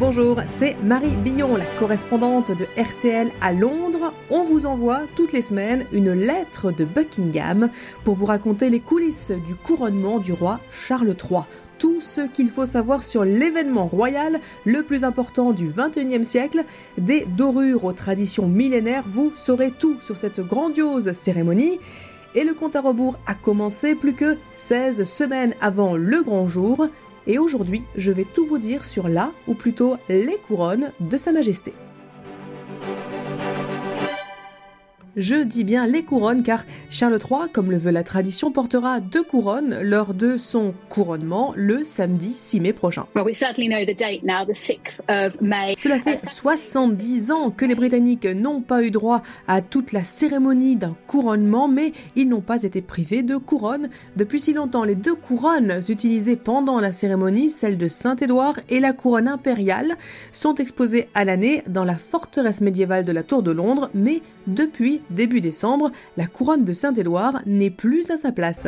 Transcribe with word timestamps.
Bonjour, 0.00 0.38
c'est 0.46 0.78
Marie 0.82 1.14
Billon, 1.14 1.56
la 1.56 1.66
correspondante 1.78 2.52
de 2.52 2.64
RTL 2.80 3.30
à 3.42 3.52
Londres. 3.52 4.14
On 4.30 4.44
vous 4.44 4.64
envoie 4.64 5.02
toutes 5.14 5.34
les 5.34 5.42
semaines 5.42 5.84
une 5.92 6.12
lettre 6.12 6.72
de 6.72 6.86
Buckingham 6.86 7.68
pour 8.02 8.14
vous 8.14 8.24
raconter 8.24 8.70
les 8.70 8.80
coulisses 8.80 9.30
du 9.46 9.54
couronnement 9.54 10.18
du 10.18 10.32
roi 10.32 10.58
Charles 10.70 11.14
III. 11.14 11.42
Tout 11.78 12.00
ce 12.00 12.22
qu'il 12.22 12.48
faut 12.48 12.64
savoir 12.64 13.02
sur 13.02 13.24
l'événement 13.24 13.86
royal 13.86 14.40
le 14.64 14.82
plus 14.84 15.04
important 15.04 15.52
du 15.52 15.68
XXIe 15.68 16.24
siècle. 16.24 16.64
Des 16.96 17.26
dorures 17.26 17.84
aux 17.84 17.92
traditions 17.92 18.48
millénaires, 18.48 19.04
vous 19.06 19.32
saurez 19.34 19.70
tout 19.70 20.00
sur 20.00 20.16
cette 20.16 20.40
grandiose 20.40 21.12
cérémonie. 21.12 21.78
Et 22.34 22.44
le 22.44 22.54
compte 22.54 22.74
à 22.74 22.80
rebours 22.80 23.18
a 23.26 23.34
commencé 23.34 23.94
plus 23.94 24.14
que 24.14 24.38
16 24.54 25.04
semaines 25.04 25.54
avant 25.60 25.94
le 25.94 26.22
grand 26.22 26.48
jour. 26.48 26.88
Et 27.30 27.38
aujourd'hui, 27.38 27.84
je 27.94 28.10
vais 28.10 28.24
tout 28.24 28.44
vous 28.44 28.58
dire 28.58 28.84
sur 28.84 29.08
la, 29.08 29.30
ou 29.46 29.54
plutôt 29.54 29.96
les 30.08 30.36
couronnes 30.48 30.90
de 30.98 31.16
Sa 31.16 31.30
Majesté. 31.30 31.72
Je 35.16 35.42
dis 35.42 35.64
bien 35.64 35.88
les 35.88 36.04
couronnes 36.04 36.44
car 36.44 36.64
Charles 36.88 37.18
III, 37.18 37.50
comme 37.52 37.72
le 37.72 37.78
veut 37.78 37.90
la 37.90 38.04
tradition, 38.04 38.52
portera 38.52 39.00
deux 39.00 39.24
couronnes 39.24 39.80
lors 39.82 40.14
de 40.14 40.36
son 40.36 40.72
couronnement 40.88 41.52
le 41.56 41.82
samedi 41.82 42.32
6 42.38 42.60
mai 42.60 42.72
prochain. 42.72 43.06
Cela 45.76 45.98
fait 45.98 46.20
70 46.28 47.32
ans 47.32 47.50
que 47.50 47.64
les 47.64 47.74
Britanniques 47.74 48.24
n'ont 48.24 48.60
pas 48.60 48.84
eu 48.84 48.92
droit 48.92 49.22
à 49.48 49.62
toute 49.62 49.90
la 49.92 50.04
cérémonie 50.04 50.76
d'un 50.76 50.96
couronnement, 51.08 51.66
mais 51.66 51.92
ils 52.14 52.28
n'ont 52.28 52.40
pas 52.40 52.62
été 52.62 52.80
privés 52.80 53.24
de 53.24 53.36
couronne. 53.36 53.90
Depuis 54.14 54.38
si 54.38 54.52
longtemps, 54.52 54.84
les 54.84 54.94
deux 54.94 55.16
couronnes 55.16 55.80
utilisées 55.88 56.36
pendant 56.36 56.78
la 56.78 56.92
cérémonie, 56.92 57.50
celle 57.50 57.78
de 57.78 57.88
Saint-Édouard 57.88 58.60
et 58.68 58.78
la 58.78 58.92
couronne 58.92 59.26
impériale, 59.26 59.96
sont 60.30 60.54
exposées 60.54 61.08
à 61.14 61.24
l'année 61.24 61.64
dans 61.66 61.84
la 61.84 61.96
forteresse 61.96 62.60
médiévale 62.60 63.04
de 63.04 63.12
la 63.12 63.24
Tour 63.24 63.42
de 63.42 63.50
Londres, 63.50 63.90
mais 63.92 64.22
depuis 64.46 64.99
début 65.10 65.40
décembre, 65.40 65.90
la 66.16 66.26
couronne 66.26 66.64
de 66.64 66.72
Saint-Édouard 66.72 67.40
n'est 67.46 67.70
plus 67.70 68.10
à 68.10 68.16
sa 68.16 68.32
place. 68.32 68.66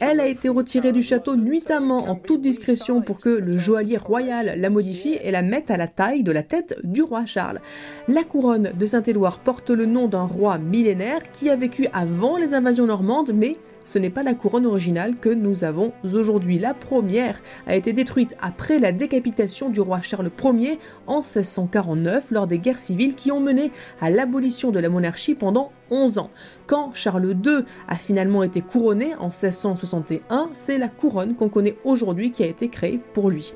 Elle 0.00 0.20
a 0.20 0.26
été 0.26 0.48
retirée 0.48 0.92
du 0.92 1.02
château 1.02 1.36
nuitamment 1.36 2.08
en 2.08 2.14
toute 2.14 2.40
discrétion 2.40 3.02
pour 3.02 3.20
que 3.20 3.28
le 3.28 3.56
joaillier 3.58 3.96
royal 3.96 4.54
la 4.56 4.70
modifie 4.70 5.18
et 5.22 5.30
la 5.30 5.42
mette 5.42 5.70
à 5.70 5.76
la 5.76 5.86
taille 5.86 6.22
de 6.22 6.32
la 6.32 6.42
tête 6.42 6.78
du 6.84 7.02
roi 7.02 7.26
Charles. 7.26 7.60
La 8.08 8.24
couronne 8.24 8.72
de 8.78 8.86
Saint-Édouard 8.86 9.40
porte 9.40 9.70
le 9.70 9.86
nom 9.86 10.08
d'un 10.08 10.24
roi 10.24 10.58
millénaire 10.58 11.20
qui 11.32 11.50
a 11.50 11.56
vécu 11.56 11.86
avant 11.92 12.36
les 12.36 12.54
invasions 12.54 12.86
normandes, 12.86 13.32
mais 13.34 13.56
ce 13.84 13.98
n'est 13.98 14.10
pas 14.10 14.22
la 14.22 14.34
couronne 14.34 14.66
originale 14.66 15.16
que 15.16 15.28
nous 15.28 15.64
avons 15.64 15.92
aujourd'hui. 16.04 16.58
La 16.58 16.74
première 16.74 17.40
a 17.66 17.74
été 17.74 17.92
détruite 17.92 18.36
après 18.40 18.78
la 18.78 18.92
décapitation 18.92 19.70
du 19.70 19.80
roi 19.80 20.00
Charles 20.02 20.30
Ier 20.42 20.78
en 21.06 21.20
1649 21.20 22.30
lors 22.30 22.46
des 22.46 22.58
guerres 22.58 22.78
civiles 22.78 23.14
qui 23.14 23.32
ont 23.32 23.40
mené 23.40 23.72
à 24.00 24.10
l'abolition 24.10 24.70
de 24.70 24.78
la 24.78 24.88
monarchie 24.88 25.34
pendant 25.34 25.72
11 25.90 26.18
ans. 26.18 26.30
Quand 26.66 26.92
Charles 26.94 27.36
II 27.44 27.64
a 27.88 27.96
finalement 27.96 28.42
été 28.42 28.60
couronné 28.60 29.14
en 29.16 29.28
1661, 29.28 30.50
c'est 30.54 30.78
la 30.78 30.88
couronne 30.88 31.34
qu'on 31.34 31.48
connaît 31.48 31.76
aujourd'hui 31.84 32.30
qui 32.30 32.42
a 32.42 32.46
été 32.46 32.68
créée 32.68 33.00
pour 33.12 33.30
lui. 33.30 33.52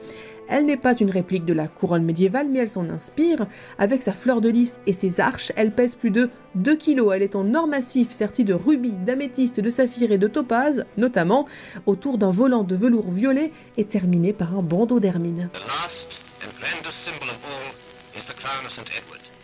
Elle 0.48 0.66
n'est 0.66 0.76
pas 0.76 0.94
une 0.94 1.10
réplique 1.10 1.44
de 1.44 1.52
la 1.52 1.68
couronne 1.68 2.04
médiévale, 2.04 2.48
mais 2.48 2.60
elle 2.60 2.68
s'en 2.68 2.88
inspire. 2.88 3.46
Avec 3.78 4.02
sa 4.02 4.12
fleur 4.12 4.40
de 4.40 4.48
lys 4.48 4.78
et 4.86 4.92
ses 4.92 5.20
arches, 5.20 5.52
elle 5.56 5.72
pèse 5.72 5.94
plus 5.94 6.10
de 6.10 6.30
2 6.54 6.76
kg. 6.76 7.02
Elle 7.14 7.22
est 7.22 7.36
en 7.36 7.54
or 7.54 7.66
massif 7.66 8.10
serti 8.10 8.44
de 8.44 8.54
rubis, 8.54 8.94
d'améthyste, 9.04 9.60
de 9.60 9.70
saphir 9.70 10.12
et 10.12 10.18
de 10.18 10.28
topaz, 10.28 10.84
notamment, 10.96 11.46
autour 11.86 12.18
d'un 12.18 12.30
volant 12.30 12.62
de 12.62 12.76
velours 12.76 13.10
violet 13.10 13.52
et 13.76 13.84
terminé 13.84 14.32
par 14.32 14.56
un 14.56 14.62
bandeau 14.62 15.00
d'hermine. 15.00 15.50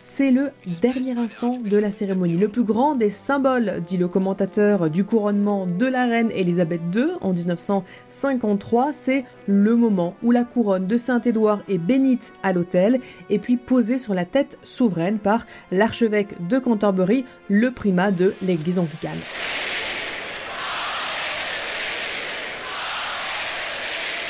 C'est 0.05 0.31
le 0.31 0.51
dernier 0.81 1.17
instant 1.17 1.59
de 1.63 1.77
la 1.77 1.89
cérémonie, 1.89 2.35
le 2.35 2.49
plus 2.49 2.65
grand 2.65 2.95
des 2.95 3.09
symboles, 3.09 3.81
dit 3.87 3.95
le 3.95 4.09
commentateur 4.09 4.89
du 4.89 5.05
couronnement 5.05 5.65
de 5.65 5.85
la 5.85 6.05
reine 6.05 6.29
Elisabeth 6.31 6.81
II 6.93 7.05
en 7.21 7.31
1953. 7.31 8.91
C'est 8.91 9.23
le 9.47 9.77
moment 9.77 10.15
où 10.21 10.31
la 10.31 10.43
couronne 10.43 10.87
de 10.87 10.97
Saint-Édouard 10.97 11.63
est 11.69 11.77
bénite 11.77 12.33
à 12.43 12.51
l'autel 12.51 12.99
et 13.29 13.39
puis 13.39 13.55
posée 13.55 13.97
sur 13.97 14.13
la 14.13 14.25
tête 14.25 14.59
souveraine 14.63 15.19
par 15.19 15.45
l'archevêque 15.71 16.47
de 16.49 16.59
Canterbury, 16.59 17.23
le 17.47 17.71
primat 17.71 18.11
de 18.11 18.33
l'église 18.41 18.79
anglicane. 18.79 19.19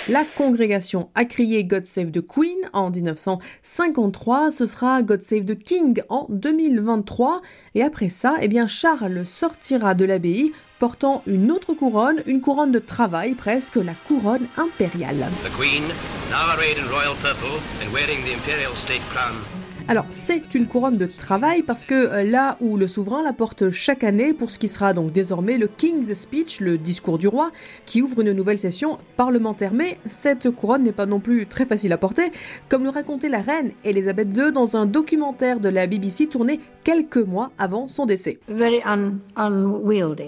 La 0.09 0.25
congrégation 0.25 1.09
a 1.15 1.23
crié 1.23 1.63
God 1.63 1.85
Save 1.85 2.11
the 2.11 2.19
Queen 2.19 2.57
en 2.73 2.89
1953, 2.89 4.51
ce 4.51 4.67
sera 4.67 5.01
God 5.01 5.21
Save 5.21 5.45
the 5.45 5.57
King 5.57 6.01
en 6.09 6.27
2023, 6.27 7.41
et 7.75 7.83
après 7.83 8.09
ça, 8.09 8.35
eh 8.41 8.49
bien 8.49 8.67
Charles 8.67 9.25
sortira 9.25 9.93
de 9.93 10.03
l'abbaye 10.03 10.51
portant 10.77 11.23
une 11.25 11.49
autre 11.53 11.73
couronne, 11.73 12.21
une 12.25 12.41
couronne 12.41 12.73
de 12.73 12.79
travail 12.79 13.33
presque, 13.33 13.77
la 13.77 13.93
couronne 14.05 14.47
impériale. 14.57 15.25
The 15.45 15.57
Queen, 15.57 15.83
now 16.29 16.51
arrayed 16.53 16.77
in 16.77 16.89
royal 16.91 17.15
purple 17.21 17.61
and 17.81 17.93
wearing 17.93 18.21
the 18.25 18.33
imperial 18.33 18.75
state 18.75 19.03
crown, 19.09 19.39
alors 19.89 20.05
c'est 20.11 20.55
une 20.55 20.67
couronne 20.67 20.97
de 20.97 21.05
travail 21.05 21.61
parce 21.61 21.85
que 21.85 21.93
euh, 21.93 22.23
là 22.23 22.57
où 22.61 22.77
le 22.77 22.87
souverain 22.87 23.21
la 23.21 23.33
porte 23.33 23.69
chaque 23.69 24.05
année 24.05 24.33
pour 24.33 24.49
ce 24.49 24.57
qui 24.57 24.69
sera 24.69 24.93
donc 24.93 25.11
désormais 25.11 25.57
le 25.57 25.67
King's 25.67 26.13
Speech, 26.13 26.61
le 26.61 26.77
discours 26.77 27.17
du 27.17 27.27
roi, 27.27 27.51
qui 27.85 28.01
ouvre 28.01 28.21
une 28.21 28.31
nouvelle 28.31 28.57
session 28.57 28.97
parlementaire. 29.17 29.73
Mais 29.73 29.97
cette 30.05 30.49
couronne 30.51 30.83
n'est 30.83 30.93
pas 30.93 31.05
non 31.05 31.19
plus 31.19 31.47
très 31.47 31.65
facile 31.65 31.91
à 31.91 31.97
porter, 31.97 32.31
comme 32.69 32.83
le 32.83 32.89
racontait 32.89 33.27
la 33.27 33.41
reine 33.41 33.71
Elisabeth 33.83 34.29
II 34.35 34.51
dans 34.53 34.77
un 34.77 34.85
documentaire 34.85 35.59
de 35.59 35.69
la 35.69 35.85
BBC 35.85 36.27
tourné 36.27 36.61
quelques 36.83 37.17
mois 37.17 37.51
avant 37.57 37.87
son 37.87 38.05
décès. 38.05 38.39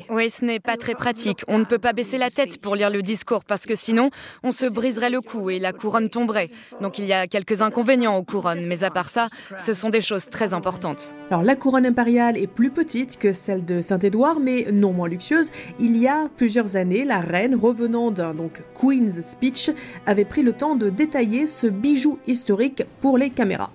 Oui, 0.10 0.30
ce 0.30 0.46
n'est 0.46 0.60
pas 0.60 0.78
très 0.78 0.96
pratique. 0.96 1.44
On 1.48 1.60
ne 1.60 1.66
peut 1.66 1.80
pas 1.80 1.94
baisser 1.94 2.18
la 2.18 2.30
tête 2.30 2.60
pour 2.62 2.76
lire 2.76 2.90
le 2.90 3.02
discours 3.02 3.44
parce 3.44 3.66
que 3.66 3.76
sinon 3.76 4.10
on 4.44 4.52
se 4.52 4.66
briserait 4.66 5.10
le 5.10 5.22
cou 5.22 5.50
et 5.50 5.60
la 5.60 5.74
couronne 5.74 6.10
tomberait. 6.10 6.50
Donc 6.82 7.00
il 7.00 7.06
y 7.06 7.14
a 7.14 7.28
quelques 7.28 7.62
inconvénients 7.62 8.18
aux 8.18 8.24
couronnes, 8.24 8.66
mais 8.68 8.84
à 8.84 8.90
part 8.90 9.10
ça, 9.10 9.28
ce 9.60 9.74
sont 9.74 9.90
des 9.90 10.02
choses 10.02 10.30
très 10.30 10.54
importantes. 10.54 11.14
Alors 11.30 11.44
la 11.44 11.56
couronne 11.56 11.86
impériale 11.86 12.38
est 12.38 12.48
plus 12.48 12.72
petite 12.72 13.18
que 13.18 13.34
celle 13.34 13.66
de 13.66 13.82
Saint-Édouard, 13.82 14.40
mais 14.40 14.68
non 14.72 14.94
moins 14.94 15.10
luxueuse. 15.10 15.50
Il 15.80 15.98
y 15.98 16.08
a 16.08 16.30
plusieurs 16.38 16.76
années, 16.76 17.04
la 17.04 17.20
reine, 17.20 17.56
revenant 17.56 18.12
d'un 18.12 18.34
donc 18.34 18.62
Queen's 18.80 19.22
Speech, 19.22 19.72
avait 20.06 20.26
pris 20.26 20.44
le 20.44 20.54
temps 20.54 20.76
de 20.76 20.90
détailler 20.90 21.48
ce 21.48 21.68
bijou 21.68 22.20
historique 22.28 22.84
pour 23.02 23.18
les 23.18 23.30
caméras. 23.30 23.72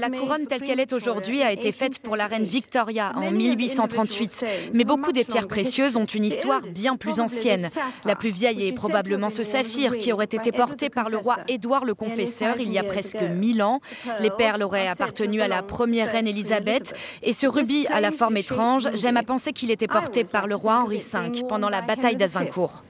La 0.00 0.10
couronne 0.10 0.46
telle 0.46 0.62
qu'elle 0.62 0.80
est 0.80 0.92
aujourd'hui 0.92 1.19
a 1.42 1.52
été 1.52 1.72
faite 1.72 1.98
pour 1.98 2.16
la 2.16 2.26
reine 2.26 2.44
Victoria 2.44 3.12
en 3.14 3.30
1838, 3.30 4.44
mais 4.74 4.84
beaucoup 4.84 5.12
des 5.12 5.24
pierres 5.24 5.48
précieuses 5.48 5.96
ont 5.96 6.04
une 6.04 6.24
histoire 6.24 6.60
bien 6.62 6.96
plus 6.96 7.20
ancienne. 7.20 7.68
La 8.04 8.16
plus 8.16 8.30
vieille 8.30 8.66
est 8.66 8.72
probablement 8.72 9.30
ce 9.30 9.44
saphir 9.44 9.98
qui 9.98 10.12
aurait 10.12 10.24
été 10.24 10.52
porté 10.52 10.90
par 10.90 11.10
le 11.10 11.18
roi 11.18 11.38
Édouard 11.48 11.84
le 11.84 11.94
Confesseur 11.94 12.56
il 12.58 12.72
y 12.72 12.78
a 12.78 12.84
presque 12.84 13.20
1000 13.20 13.62
ans. 13.62 13.80
Les 14.20 14.30
perles 14.30 14.62
auraient 14.62 14.88
appartenu 14.88 15.40
à 15.40 15.48
la 15.48 15.62
première 15.62 16.10
reine 16.10 16.26
Elisabeth. 16.26 16.94
Et 17.22 17.32
ce 17.32 17.46
rubis 17.46 17.86
à 17.88 18.00
la 18.00 18.10
forme 18.10 18.36
étrange, 18.36 18.88
j'aime 18.94 19.16
à 19.16 19.22
penser 19.22 19.52
qu'il 19.52 19.70
était 19.70 19.88
porté 19.88 20.24
par 20.24 20.46
le 20.46 20.56
roi 20.56 20.80
Henri 20.80 20.98
V 20.98 21.44
pendant 21.48 21.68
la 21.68 21.82
bataille 21.82 22.16
d'Azincourt. 22.16 22.82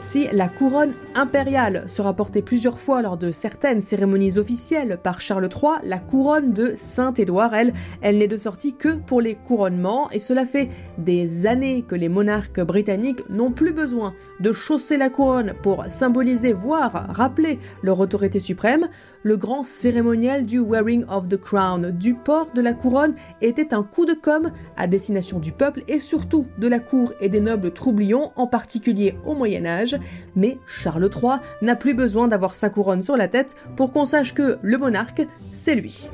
Si 0.00 0.28
la 0.30 0.48
couronne 0.48 0.92
impériale 1.16 1.88
sera 1.88 2.14
portée 2.14 2.40
plusieurs 2.40 2.78
fois 2.78 3.02
lors 3.02 3.16
de 3.16 3.32
certaines 3.32 3.80
cérémonies 3.80 4.38
officielles 4.38 4.96
par 5.02 5.20
Charles 5.20 5.48
III, 5.52 5.72
la 5.82 5.98
couronne 5.98 6.52
de 6.52 6.74
Saint-Édouard, 6.76 7.52
elle, 7.52 7.72
elle 8.00 8.18
n'est 8.18 8.28
de 8.28 8.36
sortie 8.36 8.74
que 8.74 8.90
pour 8.90 9.20
les 9.20 9.34
couronnements 9.34 10.08
et 10.12 10.20
cela 10.20 10.46
fait 10.46 10.68
des 10.98 11.46
années 11.46 11.82
que 11.82 11.96
les 11.96 12.08
monarques 12.08 12.60
britanniques 12.60 13.28
n'ont 13.28 13.50
plus 13.50 13.72
besoin 13.72 14.14
de 14.38 14.52
chausser 14.52 14.98
la 14.98 15.10
couronne 15.10 15.54
pour 15.62 15.84
symboliser, 15.88 16.52
voire 16.52 17.08
rappeler 17.08 17.58
leur 17.82 17.98
autorité 17.98 18.38
suprême. 18.38 18.88
Le 19.24 19.36
grand 19.36 19.64
cérémonial 19.64 20.46
du 20.46 20.60
wearing 20.60 21.04
of 21.10 21.28
the 21.28 21.36
crown, 21.36 21.90
du 21.90 22.14
port 22.14 22.52
de 22.52 22.62
la 22.62 22.72
couronne, 22.72 23.16
était 23.40 23.74
un 23.74 23.82
coup 23.82 24.06
de 24.06 24.14
com' 24.14 24.52
à 24.76 24.86
destination 24.86 25.40
du 25.40 25.50
peuple 25.50 25.82
et 25.88 25.98
surtout 25.98 26.46
de 26.56 26.68
la 26.68 26.78
cour 26.78 27.12
et 27.20 27.28
des 27.28 27.40
nobles 27.40 27.72
troublions, 27.72 28.30
en 28.36 28.46
particulier 28.46 29.16
au 29.26 29.34
Moyen 29.34 29.66
Âge 29.66 29.87
mais 30.36 30.58
Charles 30.66 31.10
III 31.14 31.38
n'a 31.62 31.76
plus 31.76 31.94
besoin 31.94 32.28
d'avoir 32.28 32.54
sa 32.54 32.70
couronne 32.70 33.02
sur 33.02 33.16
la 33.16 33.28
tête 33.28 33.56
pour 33.76 33.92
qu'on 33.92 34.04
sache 34.04 34.34
que 34.34 34.58
le 34.62 34.78
monarque, 34.78 35.26
c'est 35.52 35.74
lui. 35.74 36.08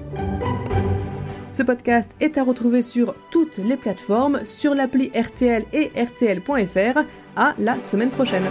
Ce 1.50 1.62
podcast 1.62 2.16
est 2.20 2.36
à 2.36 2.42
retrouver 2.42 2.82
sur 2.82 3.14
toutes 3.30 3.58
les 3.58 3.76
plateformes, 3.76 4.40
sur 4.44 4.74
l'appli 4.74 5.12
RTL 5.14 5.64
et 5.72 5.92
RTL.fr. 5.96 7.04
À 7.36 7.54
la 7.58 7.80
semaine 7.80 8.10
prochaine. 8.10 8.44